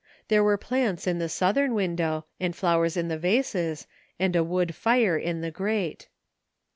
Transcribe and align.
There 0.29 0.43
were 0.43 0.57
plants 0.57 1.05
in 1.05 1.19
the 1.19 1.29
southern 1.29 1.75
window, 1.75 2.25
and 2.39 2.55
flowers 2.55 2.97
in 2.97 3.07
the 3.07 3.19
vases, 3.19 3.85
and 4.19 4.35
a 4.35 4.43
wood 4.43 4.73
fire 4.73 5.15
in 5.15 5.41
the 5.41 5.51
grate. 5.51 6.07